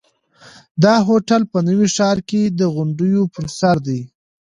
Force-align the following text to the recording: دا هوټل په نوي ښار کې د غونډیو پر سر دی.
دا 0.83 0.95
هوټل 1.07 1.41
په 1.51 1.59
نوي 1.67 1.87
ښار 1.95 2.17
کې 2.29 2.41
د 2.59 2.61
غونډیو 2.75 3.21
پر 3.33 3.45
سر 3.59 3.75
دی. 3.87 4.01